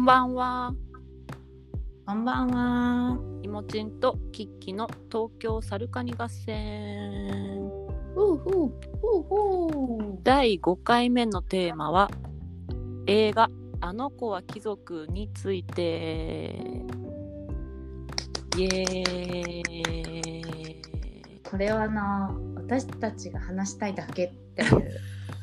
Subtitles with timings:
[0.00, 0.74] んばんは。
[2.06, 3.18] こんばんは。
[3.42, 7.68] いもちんとキッキの東京サルカニ合戦。
[8.14, 10.18] ほうほうほうほう。
[10.22, 12.10] 第5回目のテーマは
[13.06, 13.50] 映画
[13.82, 16.82] 「あの子は貴族」について。
[18.56, 19.68] イエー
[20.78, 21.42] イ。
[21.50, 24.90] これはあの私たちが話したいだけっていう、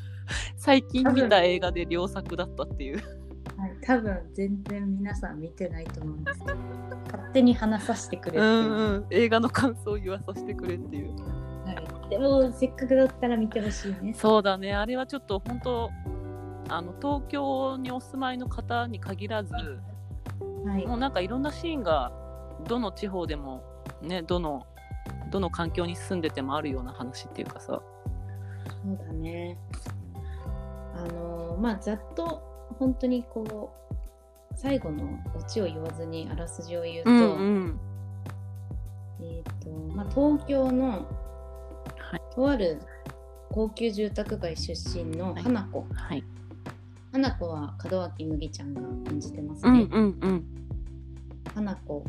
[0.58, 3.17] 最近見た映画で良作だったっていう。
[3.58, 6.58] はい、多分全然皆さん見てないと思うんですけど、
[7.06, 8.50] 勝手に話させてくれってういう。
[8.50, 11.16] んうん、映画の感想を言わさせてくれっていう。
[11.66, 11.74] は
[12.08, 14.14] い、でもせっかくだったら見てほしいね。
[14.14, 15.90] そうだね、あれはちょっと本当、
[16.70, 20.86] あの東京にお住まいの方に限らず、はい。
[20.86, 22.12] もうなんかいろんなシーンが
[22.68, 23.64] どの地方でも
[24.02, 24.66] ねどの
[25.32, 27.82] どの環境に住んでてもあるような話っていうかさそ
[28.92, 29.58] うだね。
[30.96, 32.47] あのまあざっと
[32.80, 35.04] 本当にこう最後の
[35.36, 37.80] オチを言わずにあらすじを言うと、ん
[39.22, 42.22] えっ、とまあ東京のはい。
[42.36, 42.80] とある
[43.50, 45.44] 高級住宅街出身のはい。
[45.44, 46.24] 花子、はい。
[47.12, 49.88] 花子は門脇麦ちゃんが演じてますうんね。
[49.92, 50.46] うんうん。
[51.56, 52.04] 花子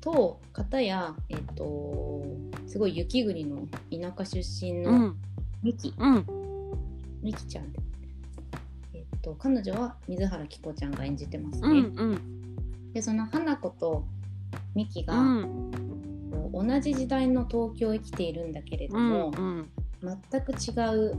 [0.00, 2.22] と片やえっ、と
[2.66, 5.16] すごい雪国の田舎出身のうん。
[5.62, 6.26] ミキ、うん。
[7.22, 7.72] ミキちゃん
[9.24, 11.80] と、彼女は水原希子ちゃんが演じてますうね。
[11.80, 12.92] んうん。
[12.92, 14.04] で、その花子と
[14.74, 15.70] ミキが、うん。
[16.52, 19.70] 同じ時代の東京を生きているんだけれどうんも、うん。
[20.30, 20.54] 全く違
[20.94, 21.16] う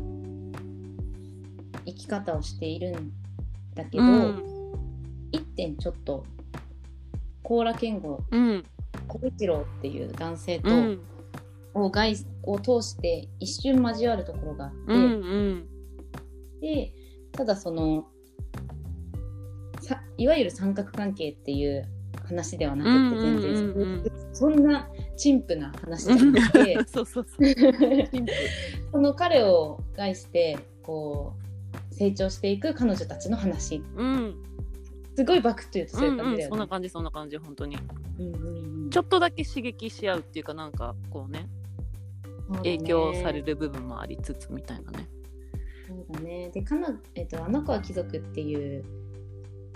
[1.85, 3.11] 生き方をしているん
[3.73, 4.43] だけど、うん。
[5.31, 6.23] 一点ちょっと
[7.43, 8.63] 高良健吾うん。
[9.07, 11.01] 小一郎っていう男性と、うん。
[11.73, 15.67] を外を通して一瞬交わるところがあって、うんうん。
[16.61, 16.93] で
[17.35, 18.07] ただその
[19.81, 21.87] さいわゆる三角関係っていう
[22.25, 24.03] 話ではなくて全然、うんうんうんうん。
[24.33, 26.77] そんな陳腐な話じゃなくて
[28.91, 31.33] その彼を介してこ
[31.91, 33.83] う成長していく彼女たちの話。
[33.95, 34.35] うん。
[35.15, 36.49] すごいバックというとそういう感じだよね。
[36.49, 37.77] そんな感じそんな感じ本当に。
[38.19, 41.47] うんうんうんちょっとだけ刺激し合うっていうかなんかこうね。
[42.57, 45.09] 影響される部分もありつつみたいなね
[46.07, 46.49] そうだね。
[46.53, 48.83] で、かな、えっと、あの子は貴族っていう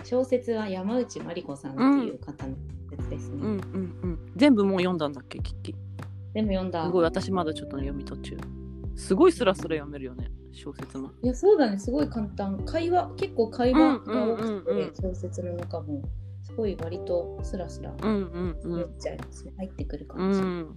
[0.04, 2.54] 小説は山内まりこさんっていう方の
[2.90, 3.36] 小説ですね。
[3.36, 5.38] うんうんうん全部もう読んだんだっけ？
[5.40, 5.74] キッキ
[6.32, 6.84] でも読んだ。
[6.84, 8.36] すごい私まだちょっと読み途中
[8.96, 11.78] すごいスラスラ読めるよね小説もいや、そうだね。
[11.78, 12.64] すごい簡単。
[12.64, 16.02] 会話、結構会話が多うんうんくうんうんて、小説の中も、
[16.42, 19.52] すごい割とスラスラうんうんうん読っちゃいますね。
[19.56, 20.40] 入ってくるう感じ。
[20.40, 20.76] ん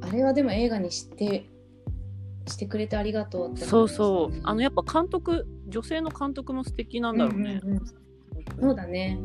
[0.00, 1.48] あれはでも映画にして、
[2.48, 4.40] してくれてありがとうって思いそうそう。
[4.42, 7.60] あのやっぱ監督女性の監督も素敵なんだろうね。
[7.62, 7.86] うんうんうん。
[8.60, 9.18] そうだね。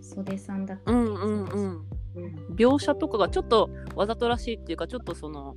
[0.00, 1.86] 袖さんだっけうんうんうん。
[2.16, 2.54] うん。
[2.54, 5.56] 描写とかがちょっとわざとらしいっていうかちょっとその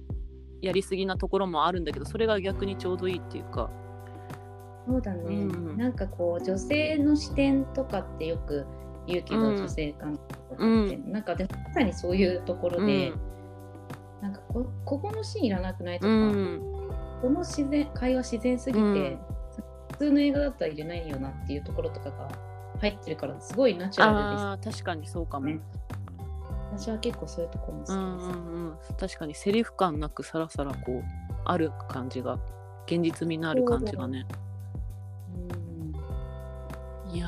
[0.62, 3.70] やりすぎなところもあるんだけどそれが逆にちょうどいいっていうか。
[4.88, 8.66] そうだね、うんなんかこう女性の視点とかってよく
[9.08, 9.58] 言うけど、うん。
[9.58, 13.14] 女性監督とかって、なんかでもまさにそういうところで、
[14.22, 16.62] なんかこここのシーンいらなくないとうか、ん。
[17.22, 19.20] この自然会話自然すぎて、うん。
[19.92, 22.30] 普通の映画だったら入れないよなっていうところとかが
[22.80, 25.54] 入ってるからすごいナチュラルあー確かにそうかも、ね。
[25.54, 28.78] です私は結構そういうところも好きです、うんうんうん。
[28.98, 31.04] 確かにセリフ感なくさらさらこう
[31.46, 32.40] ある感じが
[32.88, 34.26] 現実味のある感じがね。
[37.14, 37.28] いや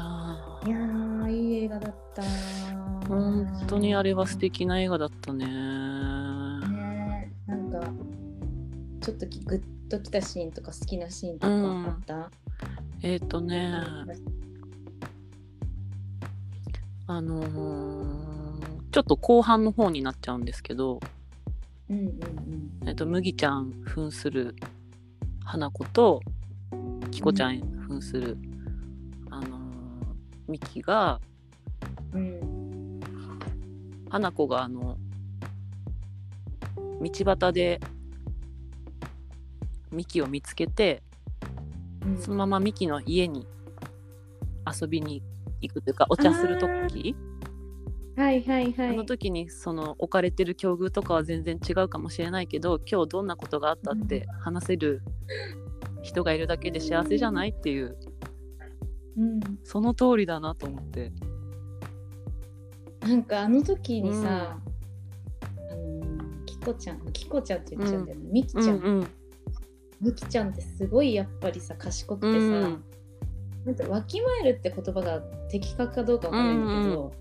[0.63, 0.69] うん。
[0.69, 1.31] いやー。
[1.31, 3.07] いい映画だったー。
[3.07, 5.45] 本当にあれは素敵な映画だったね
[9.03, 12.31] ちょっときグッときたシーンとか好きなシーンとかあった、
[13.01, 13.73] えっ、ー、とね。
[17.05, 18.13] あのー
[18.93, 20.99] ちょっと後半の方になっちゃうんですけど、
[21.89, 22.05] うんうん
[22.83, 22.87] うん。
[22.87, 24.55] えっと麦ちゃん扮する
[25.43, 26.21] 花子と
[27.11, 28.37] キコちゃん扮する、
[29.31, 29.49] あのー
[30.47, 31.19] ミキが
[32.13, 32.99] うん。
[34.09, 34.97] 花子があの
[37.01, 37.81] 道端で
[39.93, 41.01] ミキを見つけて
[42.05, 42.17] うん。
[42.17, 43.47] そのままミキの家に
[44.81, 45.23] 遊びに
[45.61, 47.15] 行くというかお茶する時？
[48.15, 48.89] はいはいはい。
[48.89, 55.01] あの時にその置かれてる境遇とかは全然違うかもしれないけど今日どんなことがあったって話せる
[56.01, 57.97] 人がいるだけで幸せじゃないっていう。
[59.15, 61.11] うん、その通りだなと思って。
[63.01, 64.57] なんかあの時にさ、
[65.55, 69.07] あのキコちゃんキコちゃんって言っちゃうんだよね、ミキちゃん、
[70.03, 72.83] うんうんミキちゃんってすごいやっぱりさ賢くてさ、うん。
[73.65, 77.13] なんかわきまえるって言葉が的確かどうかわからないんだけど、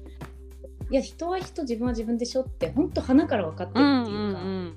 [0.91, 4.75] いや人は人自分は自分でしょって本当鼻から分かってるっていうか、ん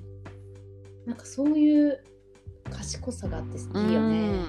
[1.06, 2.02] なんかそういう
[2.70, 4.28] 賢さがあっていいよね。
[4.28, 4.46] うん。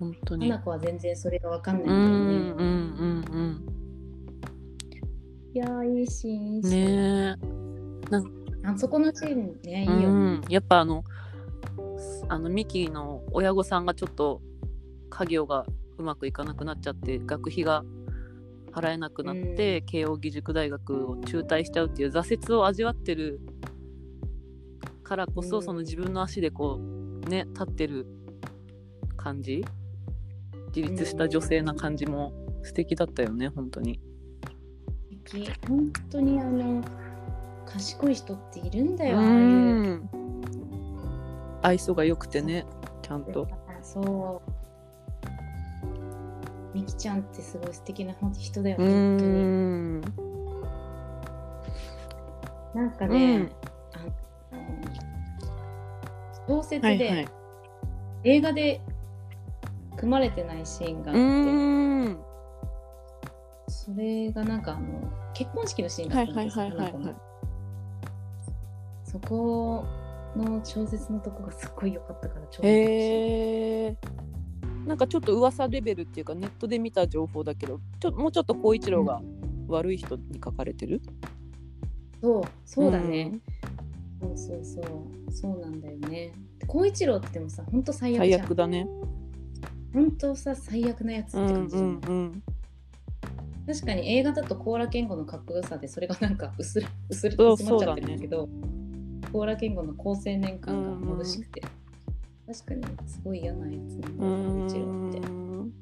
[0.00, 0.50] 本当に。
[0.50, 2.52] 花子は全然それが分かんないうんんだよね。
[2.52, 3.84] うんうん
[5.54, 8.00] いやーいいシーンいいうん
[8.66, 10.04] あそこのシーンねいいえ、よね。
[10.06, 11.04] うん、やっぱあの
[12.28, 14.40] あのミキの親御さんがちょっと
[15.10, 15.66] 家業が
[15.98, 17.84] うまくいかなくなっちゃって学費が
[18.72, 23.40] 払えなくなって、慶應義塾大学を中退しちゃうっていう挫折を味わってる
[25.04, 28.06] からこそ、うんその自分の足でこうね立ってる
[29.16, 29.64] 感じ？
[30.74, 32.32] 自立した女性な感じも
[32.64, 34.00] 素敵だったよね本当に。
[35.68, 36.82] 本当にあの
[37.64, 40.23] 賢い人っているんだよ、うああいう。
[41.64, 42.64] ん愛想が良くてね
[43.02, 43.48] ちゃんと。
[43.82, 44.50] そう。
[46.74, 49.30] みきちゃんってすごい素敵な人だようね、本当に。
[49.30, 50.00] ん
[52.74, 53.52] なんかね、うん
[53.92, 54.12] あの
[56.48, 57.28] 小説で、はいはい。
[58.24, 58.80] 映画で
[59.96, 61.22] 組まれてないシーンがあうって、
[62.10, 62.18] ん
[63.68, 67.16] それがなんかあの結婚式のシーンだはいったんですよ、はいはいはい花子のはい。
[69.04, 69.84] そこ
[70.36, 73.96] の小説のとこがすっごい良かったから超へえ。
[74.86, 79.22] なんかちょっと噂レベルっていうかネットで見た情報だけどちょもうちょっと孝一郎が
[79.68, 81.00] 悪い人に書かれてる？
[82.20, 83.32] そうそうだね、
[84.20, 86.32] そうそうそうそうなんだよね。
[86.66, 88.40] 孝一郎ってでもさほんと最悪最じゃん。
[88.42, 88.86] 悪だね。
[89.92, 92.42] ほんとさ最悪なやつってうん感じじゃん、うんうん
[93.66, 98.46] 確かに映画だとコーラ健吾のかっこよさでそれがなんか薄れ薄れてそう薄まっちゃってるんだけど。
[98.46, 101.62] コーラ健吾の高青年感が眩しくて、
[102.46, 105.18] 確かにすごい嫌なやつなんだうよ孝一郎って。
[105.20, 105.72] ん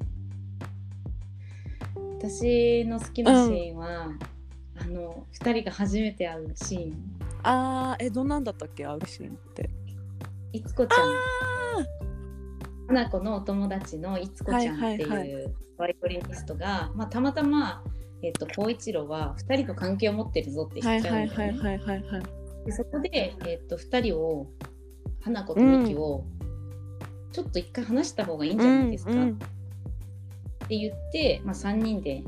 [2.19, 4.13] 私の好きなシーンは、
[4.81, 7.19] あの2人が初めて会うシーン。
[7.43, 8.87] あーえどんなんだったっけ？
[8.87, 9.69] アウシーンって。
[10.53, 10.99] いつこちゃん。
[12.89, 15.45] 花子のお友達のいつこちゃんってはいはいい。
[15.45, 17.83] うバイオリニストが、まあ、たまたま
[18.23, 22.42] えっと孝一郎は2人と関係を持ってるぞって知はいっちゃうんはだよね。
[22.71, 24.47] そこで、えっと2人を
[25.23, 26.25] 花子とミキを、
[27.33, 29.31] ちょっと一回話した方がいいんじゃないですか、うんうん。
[29.33, 29.35] っ
[30.69, 32.23] て言って、まあ、3人で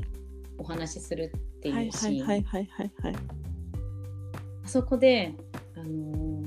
[0.57, 3.23] お話しするってはいいうシーン、はいはいはいはいはい。
[4.65, 5.33] あそこで、
[5.75, 6.45] あのー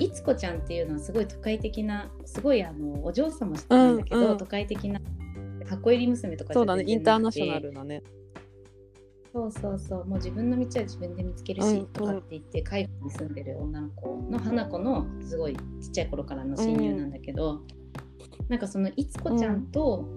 [0.00, 4.36] いつこちゃんっていうのはすごい都会的なすごいあのお嬢様なんだけど、うんうん。
[4.36, 5.00] 都会的な
[5.64, 8.02] 箱入り娘とかそうだねインターナショナルなね
[9.36, 10.06] そうそうそう。
[10.06, 17.60] もう自分の道は自分で見つけるし、うんとかって言って海外に住んでる女の子の花子のすごいちっちゃい頃からの親友なんだけど、
[18.48, 20.08] なんかそのいつこちゃんと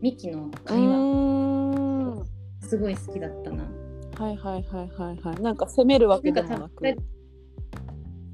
[0.00, 2.26] ミキのう会話、
[2.62, 3.70] すごい好きだったな。
[4.18, 5.40] はいはいはいはいはい。
[5.40, 6.82] なんか責めるわけでもなく。
[6.82, 6.92] な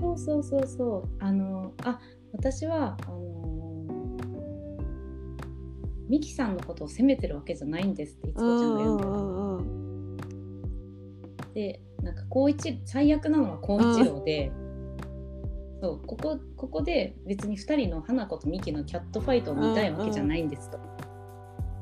[0.00, 1.08] そうそうそうそう。
[1.18, 2.00] あのあ
[2.32, 3.84] 私はあの
[6.08, 9.89] ミキさんのことを責めてるわけじゃないんですっていつこちゃんが言うんだよ、うんうん
[11.60, 14.50] でなんか高一最悪なのは高一郎で、
[15.82, 20.78] そうここここで別に2人の花子とミキのキャットファイトを見たいわけじゃないんですと。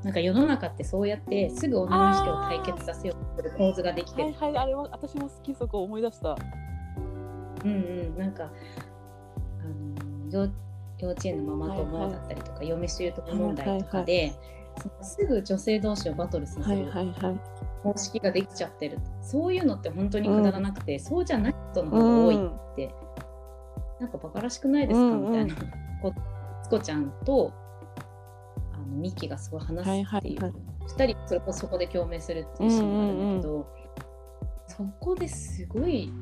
[0.03, 4.33] なんか世の中ってそうやってすぐ女の人を対決させようとする構図ができてる。
[4.33, 6.37] はいはいあれは私も好きそこ思い出した。
[7.65, 8.49] うんうん、なんかあ
[9.65, 10.51] の幼
[10.99, 14.43] 幼稚園のママ友だったりとか、嫁姑問題とかで、その
[15.03, 16.91] すぐ女性同士をバトルさせはいる
[17.83, 22.95] 方式ができちゃってる、そういうのって本当にくだらなくて、そうじゃない人の方が多いって、
[24.01, 25.31] なんかバカらしくないですか、うんうん。
[25.31, 25.55] みたいな
[26.03, 26.15] こ
[26.63, 27.53] つこちゃんと
[28.73, 30.53] あのミキがすごい話すっていう、はいはいはい。
[30.89, 33.67] 2人それこそそこで共鳴するっていうシーンがあるんだけど、
[34.67, 36.13] そこですごい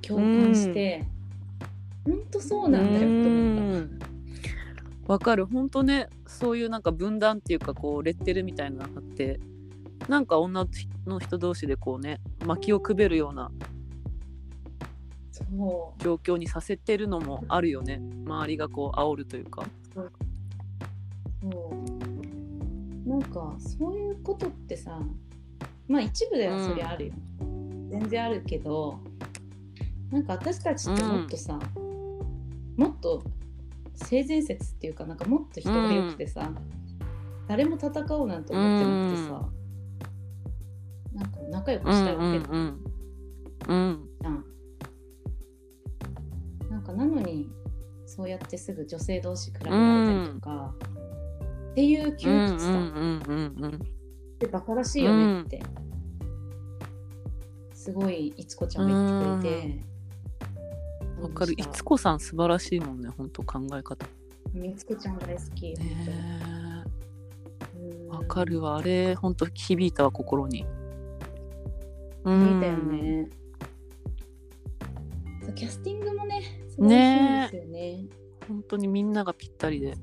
[0.00, 1.04] 共感して、
[2.04, 4.11] 本当そうなんだよって思った。
[5.06, 5.46] わかる。
[5.46, 9.40] 本当ねそういうなんか分断っていうかこうレッテルみたいなのがあって
[10.08, 10.66] なんか女
[11.06, 13.50] の人同士でこうね薪をくべるような
[15.98, 18.00] 状況にさせてるのもあるよね。
[18.26, 19.64] 周りがこう煽るというか。
[19.94, 20.12] そう。
[23.08, 25.00] なんかそういうことってさ
[25.88, 27.14] まあ一部ではそりゃあるよ、
[27.90, 29.00] 全然あるけど
[30.10, 31.58] なんか私たちってもっとさ、
[32.76, 33.24] もっと
[33.94, 36.50] 性善説っていうかなんかもっと人が良くてさ、
[37.48, 39.48] 誰も戦おうなんて思ってなくてさ、
[41.14, 42.44] なんか仲良くうんしたいわけうん
[43.68, 44.44] うんうんじゃん。
[46.70, 47.50] なんかなのに
[48.06, 50.74] そうやってすぐ女性同士比べられたりとか、
[51.72, 53.74] っていう窮うんうん屈さうんうん。
[53.74, 55.62] ってバカらしいよねって、
[57.74, 59.91] すごいいつこちゃんが言ってくれて
[61.22, 61.52] わかる。
[61.52, 64.06] いつこさん素晴らしいもんね本当考え方。
[64.54, 66.84] いつこちゃん大好き、ね
[67.76, 68.08] うん。
[68.08, 68.78] わかるわ。
[68.78, 70.66] あれ本当響いたわ心に。
[72.24, 73.28] う見たよね。
[75.54, 78.06] キャスティングもね、すごいですよね。
[78.48, 79.94] 本当にみんながぴったりで。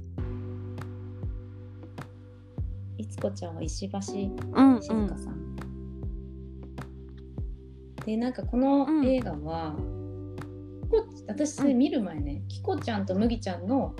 [2.98, 4.80] いつこちゃんは石橋静うんうん。
[4.80, 5.56] 香さん。
[8.06, 9.06] で、なんかこのうん。
[9.06, 9.76] 映画は、
[10.90, 13.96] こ私見る前ね、きこちゃんと麦ちゃんの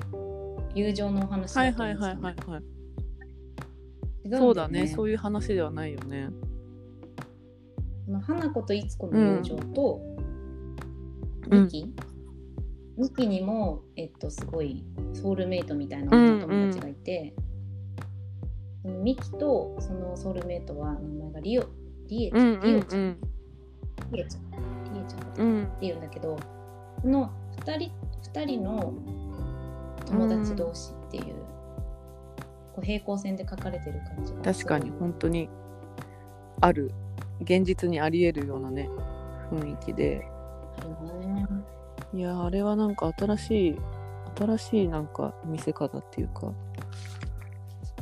[0.76, 2.80] 友情のお話はいだったはいんですよ、はいはいはい
[4.26, 4.88] 違うんよそうだね。
[4.88, 6.30] そういう話ではないよね。
[8.22, 10.02] 花子といつこの友情と、
[11.50, 11.64] うん。
[11.64, 11.94] ミキ、
[12.98, 17.34] ミキにも、えっと、すごいソウルメイトみたいな女友達がいて、
[18.82, 21.66] そのミキとそのソウルメイトは名前がリオ
[22.08, 23.18] リエちゃん、うんうんリオちゃん、うん
[24.12, 24.94] リエちゃん。
[24.94, 26.42] リエちゃんだっていうんだけどこ
[27.04, 27.32] の
[27.66, 27.92] 2人
[28.34, 28.94] 二人の
[30.06, 31.36] 友達同士っていう,、
[32.76, 35.50] こう平行線で書かれてる感じが確かに本当に
[36.62, 36.92] ある
[37.42, 38.90] 現実にありえるようなね
[39.52, 40.28] 雰囲気で。
[42.12, 43.76] いやあれはなんか新しい
[44.36, 46.52] 新しいなんか見せ方っていうか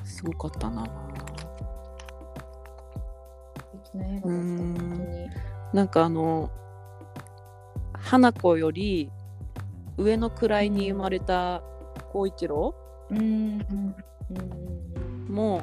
[0.05, 0.85] すごかったな。
[0.85, 0.89] 素
[3.91, 5.29] 敵な映画だった本当に。
[5.73, 6.49] なんかあの
[8.07, 9.11] 花子より
[9.97, 11.61] 上の位に生まれた
[12.13, 12.73] 光一郎
[15.27, 15.61] も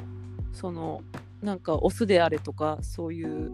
[0.53, 1.01] その
[1.41, 3.51] なんかオスであれとかそういう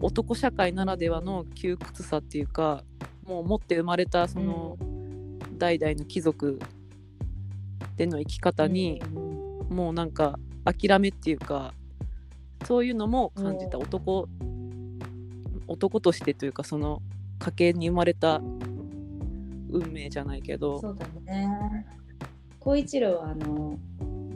[0.00, 2.82] 男社会ならではの窮屈さっていうか
[3.26, 4.78] もう持って生まれたその
[5.58, 6.58] 代々の貴族
[7.98, 11.74] での生き方にうんもうなんか諦めっていうか
[12.64, 13.80] そういうのも感じたう。
[13.80, 14.26] ん男
[15.68, 17.02] 男としてというかその
[17.42, 18.40] 家系に生まれた
[19.70, 20.80] 運命じゃないけど。
[20.80, 21.86] そうだね。
[22.60, 23.78] 光一郎はあの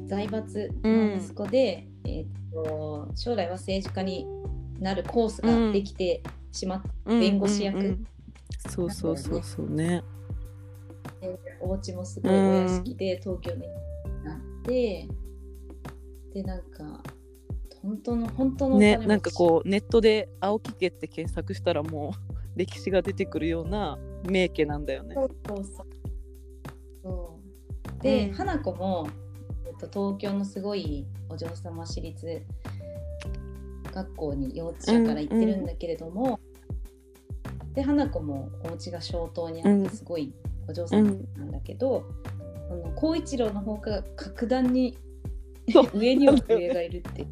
[0.06, 4.26] 財閥の息子で、えーっと将来は政治家に
[4.80, 6.22] なるコースができて
[6.52, 7.84] しまって、弁護士役うん。
[7.84, 8.06] うんうん
[8.68, 10.02] そうそうそうそうね。
[11.60, 13.62] お家もすごいお屋敷で東京に
[14.24, 15.08] なって、
[16.32, 17.02] でなんか
[17.82, 23.98] 本当の本当のねなんかこうネットで「青木家」って検索したらもう歴史が出てくるような
[24.28, 25.14] 名家なんだよね。
[25.14, 25.64] そうそう
[27.02, 28.02] そう。
[28.02, 28.34] で、うん。
[28.34, 29.08] 花子も、
[29.66, 32.42] えっと、東京のすごいお嬢様私立
[33.92, 36.40] 学校に幼稚舎から行ってるんだけれども、
[37.74, 40.32] で花子もお家が小島にあうんってすごい
[40.68, 41.02] お嬢様
[41.36, 42.04] なんだけど、
[42.70, 44.96] あの光一郎の方が格段に
[45.94, 47.26] 上には上がいるって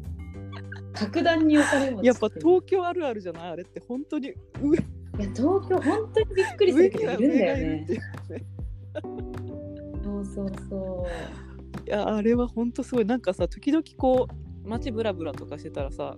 [0.93, 3.51] 格段にお金持ちやっぱ東京あるあるじゃない？
[3.51, 4.77] あれって本当に上
[5.17, 7.87] いや東京本当にびっくりするけどいるんだよね。
[10.03, 11.87] そうそうそう。
[11.87, 13.05] いやあれは本当すごい。
[13.05, 14.27] なんかさ時々こ
[14.65, 16.17] う街ブラブラとかしてたらさ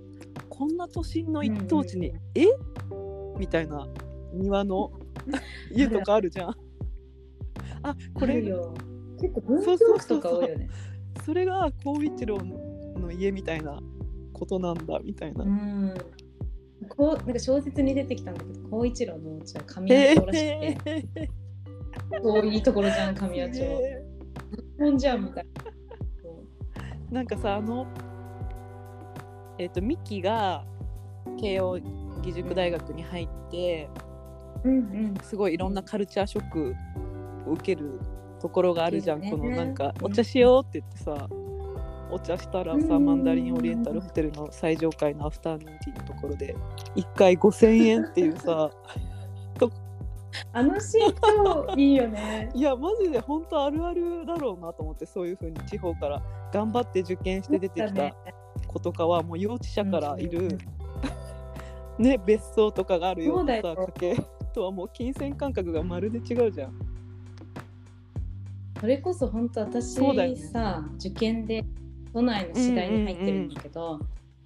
[0.50, 2.46] こんな都心の一等地に、うんえ？
[3.38, 3.88] みたいな
[4.34, 4.92] 庭の
[5.72, 6.56] 家とかあるじゃん。
[7.84, 8.51] あこれ結
[9.34, 10.70] 構文京区とか多いよね。
[11.24, 12.39] それが光一郎
[12.96, 13.80] の家みたいな
[14.34, 15.44] ことなんだみたいな。
[15.44, 15.94] うん
[16.89, 22.24] こうなんか小説に出てきたんだけど光一郎のお家は神谷町らしくて、へー。
[22.24, 23.62] そういいところじゃん神谷町。
[23.62, 24.03] へ
[24.79, 25.46] ほんじゃんみたい
[27.12, 27.19] な。
[27.19, 27.88] なんかさあの
[29.57, 30.65] えっ、とミキが
[31.39, 33.89] 慶応義塾大学に入って、
[34.63, 35.15] ううんうん。
[35.24, 36.75] すごいいろんなカルチャーショック
[37.48, 38.00] を受ける
[38.39, 39.31] ところがあるじゃん、ね。
[39.31, 41.27] このなんかうんお茶しようって言ってさ
[42.12, 46.56] お茶したらさ、うんマンダリンオリエンタルホテルの最上階のアフターヌーンティーのところで
[46.96, 48.72] 1回5000円っていうさ
[50.54, 52.52] あのシーン超いいよね。
[52.54, 56.22] いやマジで本当あるあるだろうなと思ってそういう風に地方から
[56.52, 58.16] 頑張って受験して出てきた
[58.68, 60.58] 子とかはもう幼稚舎からいる、
[61.98, 62.20] ね。
[62.26, 64.24] 別荘とかがあるようなさ家系。
[64.54, 66.74] とはもう金銭感覚がまるで違うじゃん。
[68.80, 70.36] それこそ本当私ね。
[70.36, 71.64] さ、受験で
[72.18, 74.00] 都内の市大に入ってるんだけど、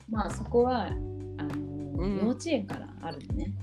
[0.09, 0.97] まあそこはあの、
[1.99, 2.17] うん。
[2.17, 3.53] 幼稚園からあるのね。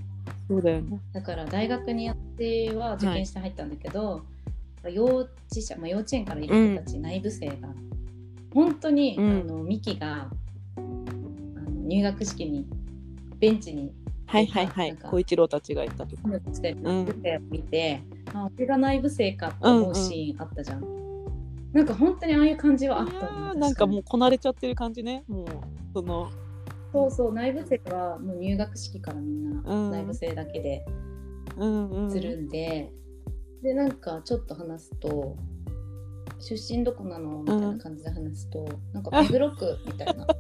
[0.49, 0.99] そうだよね。
[1.13, 4.23] だから大学によっては受験して入ったんだけど、
[4.91, 5.29] 幼稚
[5.61, 7.69] 舎、まあ、幼稚園からいる人たち、内部生が
[8.55, 9.41] 本当に、うん。
[9.43, 10.31] あのミキが
[10.77, 12.65] あの入学式に
[13.39, 13.93] ベンチに
[14.25, 14.97] はいはいはい。
[14.97, 16.31] 小一郎たちがいたとこ。
[16.47, 17.05] コしてるうん。
[17.05, 18.01] 内部生を見て、
[18.33, 21.08] あ俺が内部生かって思うシーンあったじゃん。
[21.79, 25.23] なんか本当にああいう感じはあったなんかもううこなれちゃってる感じね。
[25.29, 25.47] もう
[25.95, 26.29] その。
[26.93, 29.91] そうそう内部生はもう入学式からみんなうん。
[29.93, 30.85] 内部生だけで
[31.57, 32.11] うんうん。
[32.11, 32.91] するんで、
[33.63, 35.37] でなんかちょっと話すと
[36.41, 40.27] 「出身どこなの?」みたいな感じで話すと、なんか目黒区みたいな。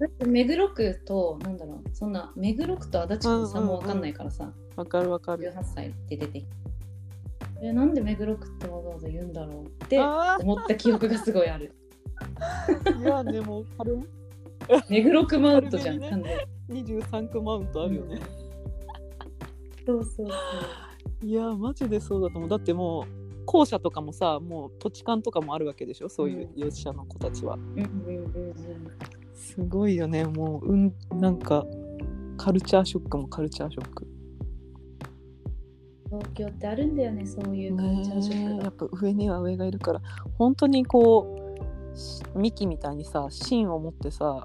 [0.00, 5.50] だって目黒区となんだろうそんな目黒区と足立区の差も分かんないからさ、わかるわかる。
[5.50, 6.52] 18歳で出てきて
[7.62, 11.72] えなんで目黒区ってわざわざ言うんだろうってあ思った記憶がすごいある。
[12.84, 13.92] ーいやでもあれ
[14.88, 16.22] 目黒区マウントじゃん、軽完
[16.68, 18.20] 全に23区マウントあるよね、
[19.86, 21.26] そうそうそう。
[21.26, 22.50] いやマジでそうだと思う。
[22.50, 26.08] だってもう校舎とかもさもう土地勘とかもあるわけでしょ？
[26.08, 28.54] そういう幼稚者の子たちは、うんうんうんうん。
[29.34, 30.24] すごいよね。
[30.24, 31.64] もううんなんか
[32.36, 34.06] カルチャーショックもカルチャーショック
[36.12, 40.02] 東京ってあるんだよねそういうカルチャーショックやっぱ上には上がいるから
[40.36, 41.56] 本当にこ
[41.94, 44.44] うしミキみたいにさ芯を持ってさ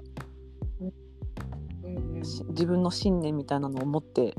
[0.80, 2.24] うんうん。
[2.24, 4.34] し自分の信念みたいなのを持って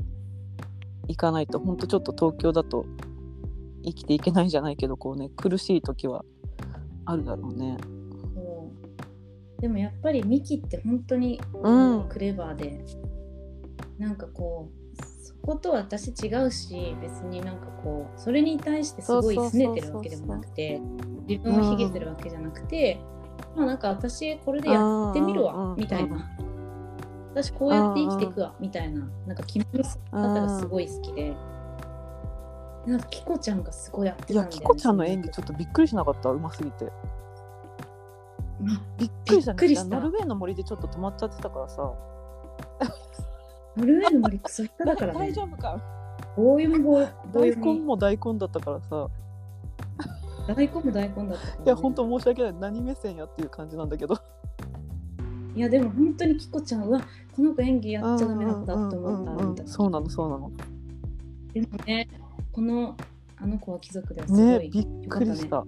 [1.06, 2.84] いかないと本当ちょっと東京だと
[3.84, 6.24] 生きていけないんじゃないけどこうね苦しい時は
[7.04, 7.76] あるだろうね。
[9.60, 12.08] でもやっぱりミキって本当にうん。
[12.08, 12.84] クレバーで、
[13.98, 14.79] なんかこう
[15.40, 20.80] そこと私違うし別になんかこうそれに対してすごい拗ねてるわけでもなくて
[21.26, 23.00] 自分を卑下するわけじゃなくて、
[23.56, 26.30] まあなんか私これでやってみるわみたいな。
[27.32, 31.34] 私こうやって生きていくわみたいななんか決める方がすごい好きで。
[32.86, 34.50] なんかキコちゃんがすごいやってたんだよね。
[34.50, 36.30] いやキコちゃんの演技ちょっとびっくりしなかった？
[36.30, 36.86] うますぎて。
[36.86, 38.66] うん
[38.98, 40.00] びっくりした,、びっくりした。
[40.00, 41.92] ノルウェーの森でちょっと止まっちゃってたからさ
[43.76, 45.18] ノルウェーの森クソ下手だからね。
[45.18, 45.32] 大。
[45.32, 45.80] 丈夫か。
[46.36, 47.06] 棒読み棒棒大
[47.50, 47.78] 読み。
[47.78, 49.08] 根も大根だったからさ。
[50.48, 51.36] 大根も大根だったから、ね。
[51.66, 52.54] いや本当申し訳ない。
[52.54, 54.16] 何目線やっていう感じなんだけど。
[55.54, 57.00] いやでも本当にキコちゃんは
[57.34, 60.52] この子演技やっちゃダメな子だと思ったうんうんうん見た時そうなのそうなの。
[61.52, 62.08] でもね
[62.52, 62.96] この
[63.36, 64.68] あの子は貴族ではすごいね。
[64.68, 65.64] びっくりしよた、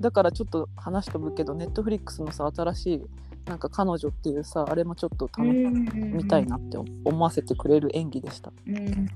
[0.00, 3.02] だからちょっと話飛ぶけどネットフリックスのさ新しい
[3.48, 9.08] なんか彼女っていうさあれもちょっと楽見たいなって思わせてくれる演技でした、うん、うん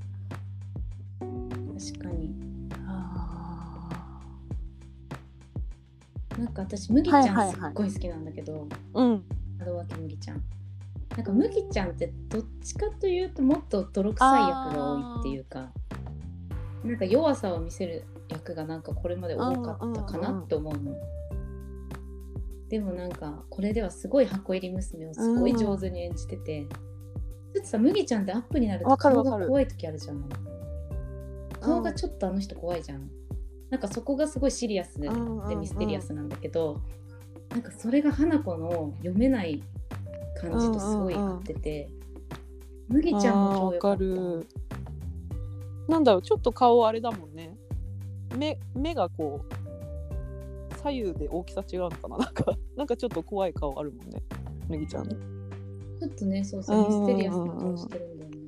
[1.79, 2.33] 確かに。
[6.39, 7.53] なんか私麦ちゃんはいはいはい。
[7.53, 9.25] すっごい好きなんだけど、うん。
[9.65, 10.43] 門脇麦ちゃん。
[11.17, 15.69] なんか麦ちゃんってどっちかというともっと泥臭い役が多いっていうか
[16.85, 20.97] なんか弱さを見せる役がなんかこれまで多かったかなって思うの。
[22.73, 30.27] でもなんかこれではすごい箱入り娘をすごい上手に演じてて、ちょっとさ麦ちゃんってアップになると顔が怖い時あるじゃん。
[31.61, 33.11] 顔がちょっとあの人怖いじゃん。
[33.69, 36.81] なんかそこがすごいシリアスででミステリアスなんだけど、
[37.51, 39.63] なんかそれが花子の読めない
[40.41, 41.91] 感じとすごい合ってて、
[42.89, 43.97] 麦ちゃんもあーわか。
[43.97, 44.47] る。
[45.89, 47.55] なんだろうちょっと顔あれだもんね。
[48.39, 49.55] 目目がこう
[50.83, 54.23] 左右で大きさ違うのかななんかなんかちょっと怖い顔あるもんね。
[54.69, 55.09] 麦ちゃん。
[55.09, 58.39] ちょっとね、そうそう、ミステリアスな顔してるんだよね。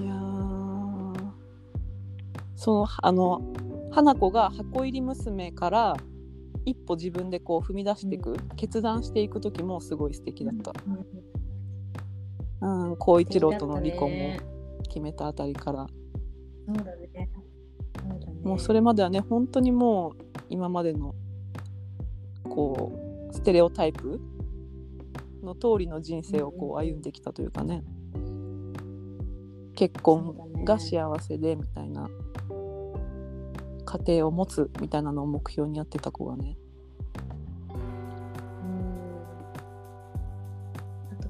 [0.00, 1.30] いやー。
[2.54, 3.42] そのあの
[3.90, 5.96] 花子が箱入り娘から
[6.64, 10.72] 一歩自分でこう踏み出していく、決断していく時もすごい素敵だった。
[12.60, 12.90] うん。
[12.90, 14.40] うん光一郎との離婚もね。
[14.88, 15.86] 決めたあたりから、
[16.66, 17.28] そうだね。
[17.98, 18.40] そうだね。
[18.42, 21.14] もうそれまではね本当にもう今までの
[22.46, 24.20] こうステレオタイプ
[25.42, 27.82] の通りの人生をこう歩んできたというかね。
[29.74, 32.08] 結婚が幸せでみたいな
[33.84, 36.56] 家庭を持つみたいなのを目標にやってた子がね。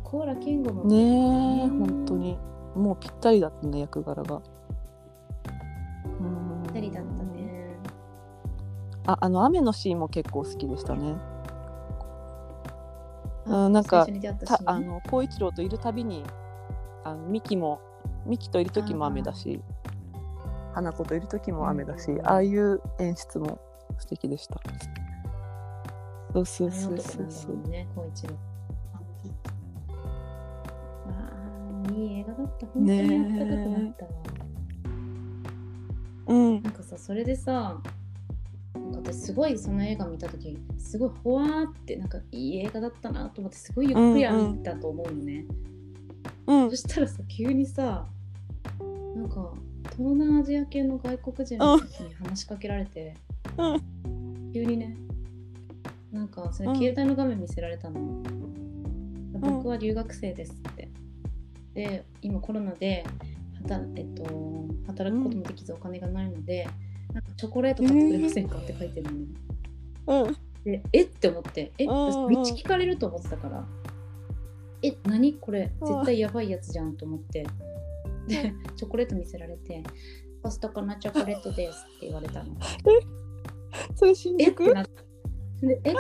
[0.05, 0.85] コーラ健吾も。
[0.85, 1.79] ねえうん。
[1.81, 2.39] 本当に。
[2.77, 4.43] もうぴったりだったね役柄が
[9.07, 11.17] ああの雨のシーンも結構好きでしたね。
[13.49, 14.07] あうんなんか
[14.45, 16.25] たあの光一郎といるたびに
[17.05, 17.81] あのミキも
[18.25, 19.63] ミキといる時も雨だし
[20.77, 22.27] 花子といる時も雨だし、うん。
[22.27, 23.59] ああいう演出も
[23.99, 24.61] 素敵でした。
[26.35, 26.99] そうそうそう
[27.31, 27.69] そう。
[27.71, 28.35] ね、光一郎。
[31.09, 31.13] あ
[31.89, 32.67] あ、いい映画だった。
[32.67, 33.89] 本当にあったかくな。
[33.89, 34.11] ったわ。
[36.27, 36.63] うん。
[36.63, 37.81] なんかさそれでさ
[38.95, 45.45] 私すごいその映画見た時すごいほわーってなんかいい映画だったなと思ってすごいゆっくり歩いたと思うのね、
[46.47, 48.07] うんそしたらさ急にさ
[49.17, 49.53] なんか
[49.97, 53.15] 東南アジア系の外国人の人に話しかけられて、
[53.57, 54.53] うん。
[54.53, 54.97] 急にね
[56.13, 58.23] なんかそれ携帯の画面見せられたの、
[59.33, 60.89] 僕は留学生ですって。
[61.75, 63.05] で今コロナで
[63.63, 64.25] 働,、えっと、
[64.87, 66.69] 働くこともできずお金がないので、
[67.17, 68.59] なんかチョコレート買ってくれませんか？
[68.59, 69.27] って書いてるのね、
[70.07, 70.37] うん。
[70.65, 71.03] でえ？
[71.05, 71.73] って思って。
[71.79, 71.87] え？
[71.87, 73.67] 道聞かれると思ってたから。
[74.83, 74.95] え？
[75.05, 75.73] 何これ？
[75.81, 77.47] うん絶対やばいやつじゃんと思って。
[78.27, 79.83] でチョコレート見せられて
[80.43, 82.55] 「コストコのチョコレートです」って言われたの。
[83.95, 84.75] それ新宿？
[85.63, 85.95] でえ？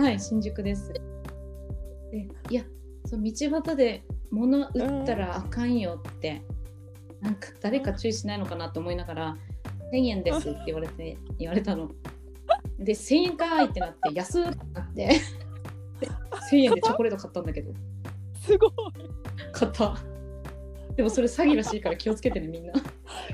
[0.00, 0.94] はい新宿です。
[2.10, 2.64] でいや
[3.04, 3.30] そう道
[3.62, 6.40] 端で物売ったらあかんよって、
[7.20, 9.36] なんか誰か注意しないのかなと思いながら
[9.92, 11.90] 「1000円です」って言われて言われたの。
[12.78, 15.20] で1000円かーいってなって安っってなってで
[16.50, 17.72] 1000円でチョコレート買ったんだけど
[18.42, 18.70] すごい
[19.52, 19.96] 買った。
[20.94, 22.72] でもそれ詐欺らしいから気をつけてねみんな。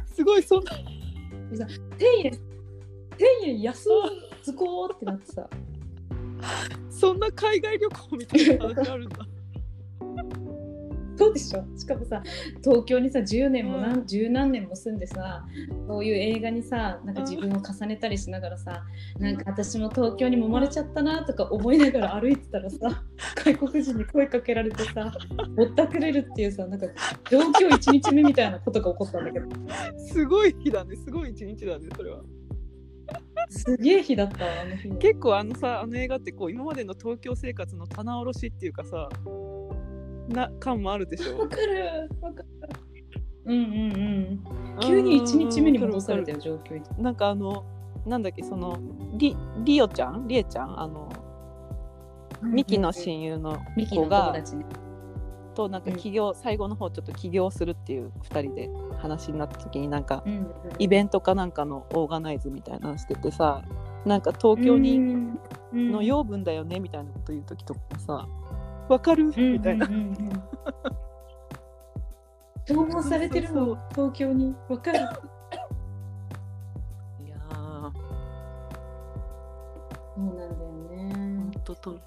[0.06, 1.66] すごいそんな1000
[2.24, 2.38] 円1000
[3.44, 5.48] 円安っつこーってなってさ。
[6.90, 9.26] そんな海外旅行みたいな話あるんだ
[11.22, 11.64] そうでしょ？
[11.78, 12.22] しかもさ
[12.62, 14.06] 東京にさ10年も何、うん。
[14.06, 15.46] 十何年も住んでさ
[15.86, 18.82] そういう映画にさなんか自分を重ねたりしながらさ、
[19.18, 23.04] なんか私も東京に揉まれちゃったなとか思いながら歩いてたらさ
[23.44, 25.12] 外国人に声かけられてさ
[25.56, 26.86] ぼったくれるっていうさなんか
[27.30, 29.46] 上京1日目みたいなことが起こったんだけど。
[29.98, 30.96] すごい日だね。
[30.96, 32.22] すごい一日だねそれは。
[33.48, 39.08] すげえ日だったわあの日結構あのさあの映画ってこう今までの東京生活の棚卸しっていうかさ
[40.28, 41.38] な感もあるでしょ。
[41.38, 42.10] わかる。
[42.20, 42.48] わかる。
[43.44, 44.80] うんうんうん。
[44.80, 47.64] 急に1日目に戻されたよよ上京になんかあの
[48.06, 48.78] なんだっけその
[49.16, 50.26] リリオちゃん？
[50.28, 50.80] リエちゃん？
[50.80, 51.12] あの
[52.42, 54.42] ミキの親友のミキの子がね。
[55.54, 60.46] となんか起業、最後の方ちょっと起業するっていう2人で話になった時になんかうんうん
[60.78, 63.62] イベントかなんかのオーガナイズみたいなのしててさ
[64.06, 64.98] なんか東京に
[65.72, 68.26] のよ養分だよねみたいなこと言う時とかさ
[68.92, 69.88] 「わかる?」みたいな。
[72.66, 74.54] 消耗されてるの東京に。
[74.68, 74.98] わかる。
[77.24, 77.92] いやー。
[80.14, 81.12] そうなんだよね。
[81.36, 81.98] ほんとと。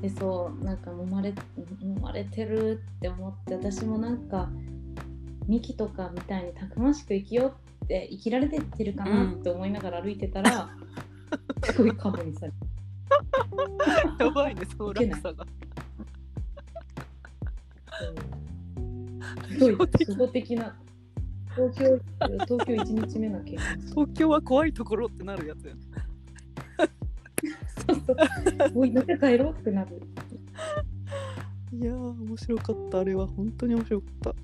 [0.00, 1.34] でそうなんか揉まれ
[1.82, 4.48] 揉まれてるって思って私もなんか
[5.48, 7.46] ミキとかみたいにたくましく生きよ
[7.80, 10.70] うって生きられてってるかなって思いながら歩いてたら、
[11.64, 12.57] すごいカモにされて
[14.18, 15.46] やばいねその落差が。
[19.58, 20.78] すごい初歩的な
[21.54, 23.58] 東京東京1日目の経験
[23.90, 25.80] 東京は怖いところってなるやつやね。
[27.86, 28.16] そうそう
[28.74, 30.00] もう田舎帰ろうってなる
[31.72, 34.34] いやー面白かったあれは本当に面白かった。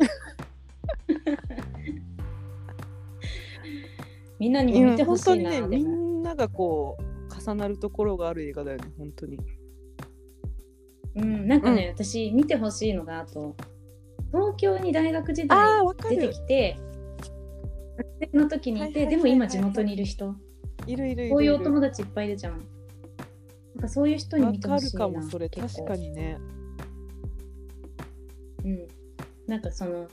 [4.38, 7.02] みんなにも見てほしいな、本当にねみんながこう
[7.50, 9.38] 重なるところがある映画だよね本当に。
[11.16, 13.56] うん、なんかね、私見てほしいのがあと
[14.28, 15.58] 東京に大学時代
[16.08, 16.78] 出てるきて
[17.98, 20.34] 学生の時にいて、でも今地元にいる人。
[20.86, 21.28] いるいる。
[21.30, 22.58] こういうお友達いっぱいいるじゃん。
[23.74, 26.38] なんかそういう人にわ見てほしいなかるかもそれ確かにね。
[28.64, 28.86] うん。
[29.46, 30.06] なんかその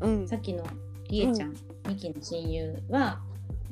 [0.00, 0.26] うん。
[0.26, 0.64] さっきの
[1.08, 1.54] りえちゃん、
[1.88, 3.20] ミキの親友は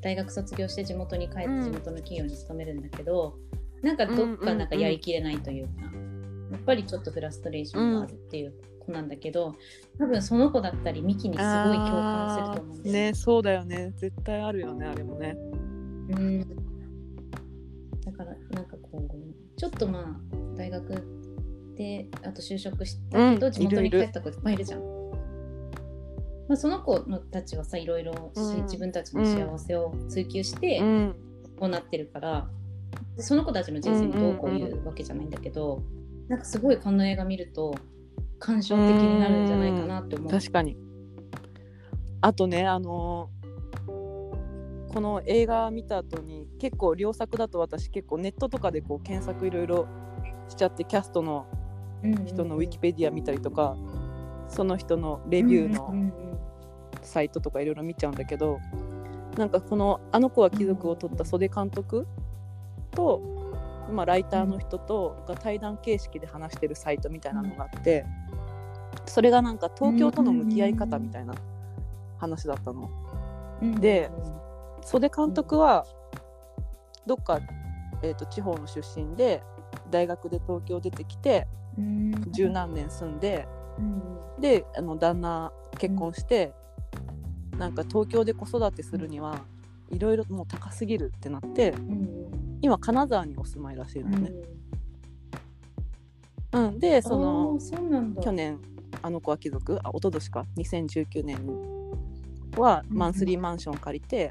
[0.04, 1.64] 大学卒業して地元に帰ってうん。
[1.64, 3.38] 地元の企業に勤めるんだけど、
[3.82, 5.72] なんかどっかなんかやりきれないというか、
[6.52, 9.54] やっぱりちょっとフラストレーションがあるっていう子なんだけど、
[9.98, 12.94] 多分その子だったりミキにすごい共感すると思うんだよ。
[13.06, 13.92] あーねそうだよね。
[13.96, 15.36] 絶対あるよねあれもね。
[16.10, 16.40] うん、
[18.04, 23.98] だからなんかこうちょっとまあ大学であと就職したけど、うん地元にいる。
[23.98, 24.93] いる帰った子いっぱいいるじゃん。
[26.48, 28.62] まあ、その子のたちはさいろいろし、うん。
[28.64, 31.14] 自分たちの幸せを追求してうん。
[31.58, 32.48] こうなってるから、
[33.18, 35.82] その子たちの人生にどうこういうわけじゃないんだけど、
[36.28, 37.74] なんかすごいこの映画見ると
[38.38, 40.30] 感傷的になるんじゃないかなって思う。
[40.30, 40.76] 確かに。
[42.20, 43.44] あとねあのー
[44.94, 49.88] この映画見た後に結構良作だと私結構ネットとかでこう検索いろいろ
[50.48, 51.48] しちゃってキャストの
[52.26, 53.76] 人のウィキペディア見たりとか、
[54.48, 55.92] その人のレビューの
[57.02, 58.60] サイトとかいろいろ見ちゃうんだけど
[59.36, 62.06] なんかこの「あの子は貴族」を取った袖監督
[62.92, 63.20] と、
[63.92, 68.06] まあ、ライターの人とが対談形式で話してるサイトみたいなのがあって
[69.06, 71.34] それがなんか東京との向き合い方みたいな
[72.18, 72.90] 話だったの。
[73.60, 73.74] うん。
[73.80, 74.10] で
[74.82, 75.86] 袖監督は
[77.06, 77.40] どっか、
[78.02, 79.42] えー、と地方の出身で
[79.90, 82.32] 大学で東京出てきてうん。
[82.32, 83.46] 十何年住んで
[83.78, 84.40] うん。
[84.40, 86.52] であの旦那結婚して、
[87.58, 89.40] なんか東京で子育てするには
[89.90, 92.58] いろいろもう高すぎるってなってうん。
[92.62, 94.24] 今金沢にお住まいらしいのうん。
[94.24, 94.32] ね。
[96.52, 96.78] うん。
[96.78, 97.58] でそあの
[98.20, 98.60] 去年
[99.02, 101.38] あの子は貴族あ一昨年か2019年
[102.56, 104.30] はうんマンスリーマンション借りて、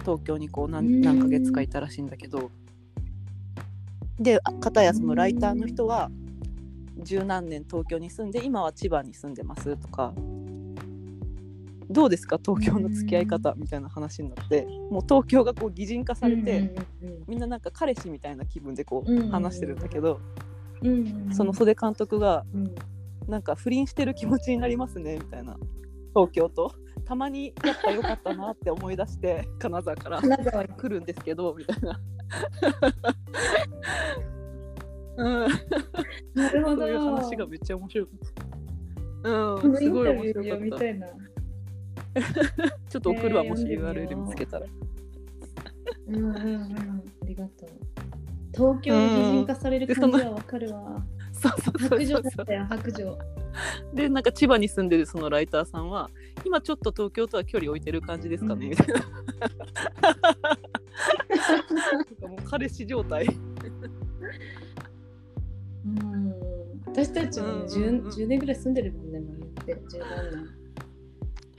[0.00, 2.50] 東京にこううん何何ヶ月かいたらしいんだけど。
[4.20, 6.10] であ片やそのライターの人は
[7.02, 10.12] 十何年東京に住んで今は千葉に住んでますとか。
[11.90, 12.38] どうですか？
[12.44, 14.66] 東京の付き合い方みたいな話になって。
[14.90, 16.74] もう東京がこう擬人化されて、
[17.26, 20.20] みんななんか彼氏みたいな気分でこう話してるんだけど、
[21.32, 22.74] その袖監督がうん。
[23.26, 25.58] なんか不倫してる気持ちになりますねみたいな。
[26.14, 26.72] 東京と。
[27.04, 32.00] たまにやっぱ良かったなって思い出して金沢から来るんですけどみたいな。
[35.18, 35.48] うん、
[36.34, 36.82] なるほど。
[36.82, 38.08] そういう話がめっちゃ面白い。
[39.24, 40.76] うん、このインタすごい面白かった。
[40.78, 41.06] たいな。
[42.88, 44.66] ちょっと送るわ、えーもし URL う見つけたら。
[46.06, 46.34] うんうんうん。
[47.22, 47.68] ありがとう。
[48.54, 51.04] 東京で擬人化される感じはわかるわ。
[51.32, 52.30] そうそうそう白そうそう。
[52.30, 52.36] 状。
[52.36, 53.18] だったよ白状。
[53.94, 56.10] で、なんか千葉に住んでるそのライターさんは、
[56.44, 59.00] 今ちょっと東京とは距離置いてる感じですかね、うんみたいな。
[62.28, 63.02] もう彼氏状。
[63.02, 63.26] 態。
[66.98, 67.66] うん私たちもうんうんうん。
[67.66, 69.96] 10, 10年ぐらい住んでるもんねもう言って。
[69.96, 70.58] 10何年。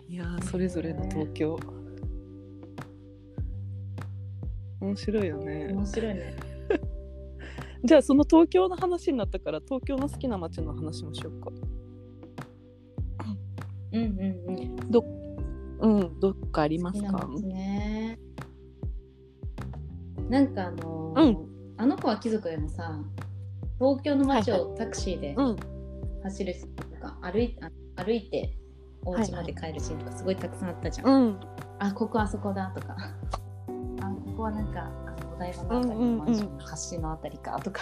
[0.09, 1.59] いやーそれぞれの東京。
[4.81, 5.69] 面白いよね。
[5.71, 6.35] 面白いね。
[7.83, 11.51] じゃあその東京の話になったから東京の好きな街の話もしようか。
[13.91, 14.79] うんうんうん。
[15.81, 17.27] うん、どっかありますか？
[17.41, 18.19] ね。
[20.29, 21.45] なんかあのうー
[21.77, 23.01] あの子は貴族でもさ
[23.79, 25.57] 東京の街はいをタクシーでうん、
[26.23, 28.53] 走るシーンとか、歩いあ歩いて
[29.05, 31.39] お家まで帰るシーンとかすごいたくさんあったじゃん、うん、
[31.79, 32.95] あここあそこだとか。
[34.01, 36.63] あここはなんかあのお台場のあたりのマンションの
[36.93, 37.81] 橋のあたりかとか、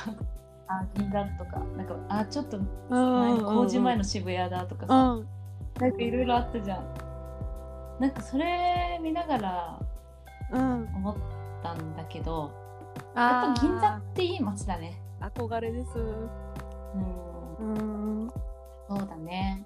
[0.68, 1.60] あ銀座とか。
[1.76, 5.28] なんかあちょっと前の工事前の渋谷だとかさ、うん、
[5.80, 6.86] なんかいろいろあったじゃん。
[8.00, 9.80] なんかそれ見ながら
[10.52, 10.62] うん、
[10.96, 11.16] 思っ
[11.64, 12.52] たんだけど。
[13.16, 15.98] やっぱ銀座っていい街だね憧れです。
[15.98, 16.00] う
[17.00, 18.24] ん。
[18.24, 18.30] うん、
[18.88, 19.66] そうだね。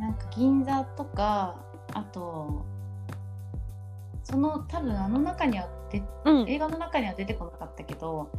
[0.00, 1.56] なんか銀座とか
[1.92, 2.64] あと
[4.24, 8.30] その多分あの中にはでうん、映画の中には出てこなかったけど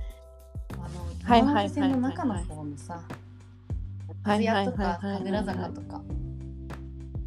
[0.74, 0.84] あの
[1.24, 3.02] はいはいはいはい山手線の中の方のさ
[4.24, 5.06] はいはい津屋とかはい。
[5.06, 6.02] はい神楽坂とか。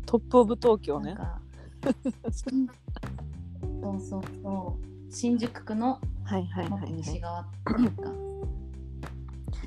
[0.06, 1.16] トップオブ東京ね。
[1.82, 1.90] そ
[3.92, 5.12] うそうそう。
[5.12, 7.20] 新宿区のはいはいもっとはい、はい西。
[7.20, 8.10] 側っていうか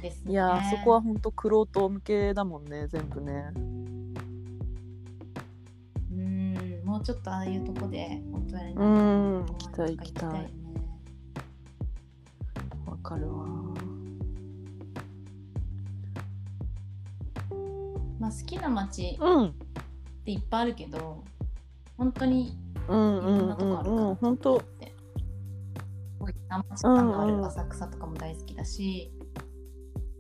[0.10, 3.52] ですねいやーそこは本当クロート向けだもんね全部ね。
[6.12, 10.30] うんもうちょっとああいうとこで本当やりうなん、行きたい行きたい。
[10.30, 10.50] よね
[12.86, 13.46] わかるわ。
[18.20, 19.54] まあ好きな街うん、っ
[20.26, 21.24] ていっぱいあるけど
[21.98, 24.58] 本当にうん、いろんうん、うん、なとこあるかうん、な本当。
[24.58, 24.94] って
[26.50, 29.12] 生地感があうんうんる浅草とかも大好きだし、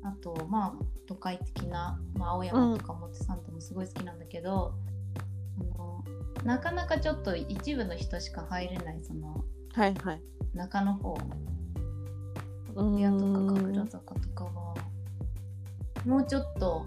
[0.08, 4.74] あとまあ都会的な、まあ、青山とか表参道もすごい好きなんだけど、
[5.60, 6.04] あの
[6.43, 9.43] なかなかちょっと一部の人しか入れないその
[9.74, 10.22] はいはい。
[10.54, 11.17] 中の方。
[12.76, 12.96] うん。
[12.96, 14.76] 部屋とか神楽坂とかは
[16.06, 16.86] もうちょっと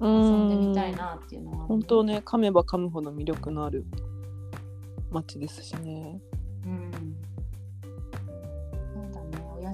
[0.00, 3.84] 遊遊んでみたいなっていうのは本当ね噛めば噛むほど魅力のある
[5.10, 6.20] 街ですしね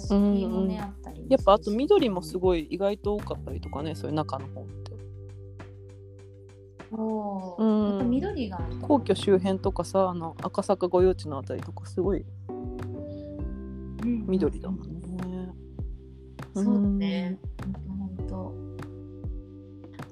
[0.09, 0.81] もね、うんうん。
[0.81, 4.93] あったりやっぱあと緑もすごい意外と多かったりとかねそういう中の方って。
[6.91, 8.11] そう、うん。
[8.11, 15.53] 緑が皇居周辺とかさあの赤坂御用地のあたりとかすごいうん緑だもんね、
[16.55, 17.39] そうだね。
[17.63, 18.55] 本当本当。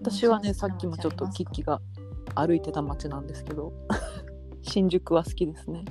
[0.01, 1.81] 私はねさっきもちょっとキッキが
[2.35, 3.73] 歩いてた街なんですけど。
[4.69, 5.85] 新宿は好きですね。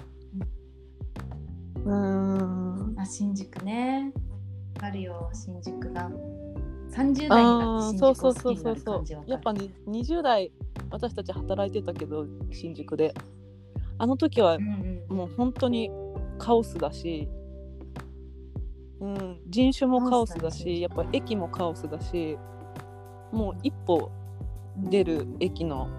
[1.83, 2.66] うーん
[2.97, 4.11] あ新宿ね。
[4.81, 5.29] あるよ。
[5.33, 6.09] 新宿が。
[6.89, 8.95] 30代になあって新ーそう宿を好きになるそうそうそうそう。
[8.97, 9.31] 感じわかる。
[9.31, 10.51] やっぱね20代
[10.89, 13.13] 私たち働いてたけど新宿で。
[13.99, 14.57] あの時は。
[15.09, 15.91] もう本当に
[16.37, 17.29] カオスだし、
[18.99, 22.37] うん、人種もカオスだしやっぱ駅もカオスだし。
[23.31, 24.09] もう一歩
[24.77, 25.89] 出る駅の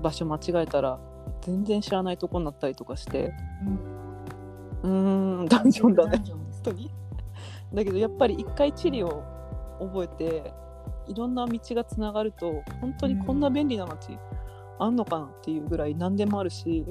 [0.00, 1.00] 場所間違えたら
[1.42, 3.34] 全然知らないとこになったりとかして。
[3.66, 3.97] うん
[4.82, 5.46] うーん。
[5.46, 6.22] ダンジョンだね。
[6.26, 6.90] 本当に。
[7.74, 9.22] だけどやっぱり一回地理を
[9.80, 10.54] 覚えて
[11.06, 14.18] いろんな道がつながると本当にこんな便利な街
[14.78, 16.86] あんのかなっていうぐらい何でもあるし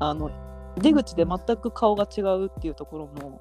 [0.00, 0.30] あの
[0.78, 3.40] 出口で全く顔が違うっていうところも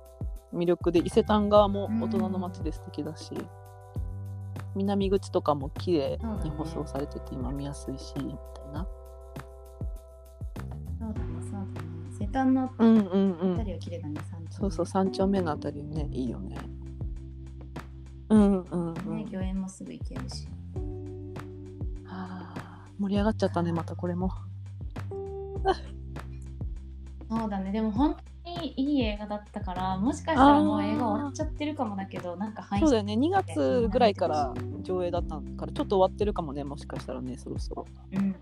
[0.54, 3.32] 魅力で伊勢丹側も大人の街で素敵だし、
[4.76, 8.88] 南口とかも綺麗に舗装されてて今見やすいしみたいな。
[12.38, 13.66] 伊勢丹のうんうんうん。
[13.66, 16.58] りは綺麗だね、山頂そうそう三丁目のあたりねいいよね。
[18.30, 19.18] うんうんうん。
[19.18, 20.48] ね御苑もすぐ行けるし。
[22.06, 24.32] はあ盛り上がっちゃったねまたこれも。
[27.30, 27.72] そうだね。
[27.72, 33.14] でも本当にいい映画だったからもしかしたらもう映画終わっちゃってるかもだけどなんか配そうだよね。
[33.14, 37.86] 2月ぐらいから上映だったからちょっと終わってるかもねもしかしたらねそろそろ。
[38.14, 38.36] うん。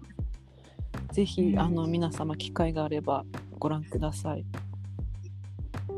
[1.11, 1.59] ぜひ、うん。
[1.59, 3.25] あの皆様機会があれば
[3.57, 4.45] ご覧ください。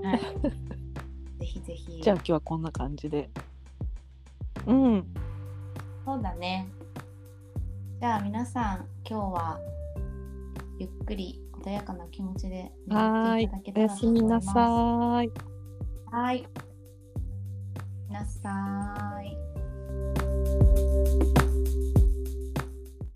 [0.04, 0.20] はい
[1.40, 3.30] ぜひぜひじゃあ今日はこんな感じで。
[4.66, 5.06] うん。
[6.06, 6.68] そうだね
[8.00, 9.60] じゃあ皆さん今日は
[10.80, 13.88] ゆっくり穏やかな気持ちではーい眠っていただけ。
[13.88, 15.32] おたらやすみなさい。
[16.12, 16.48] はい。
[18.10, 19.57] なさーい。